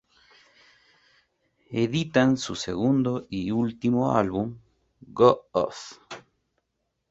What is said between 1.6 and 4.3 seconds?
Editan su segundo y último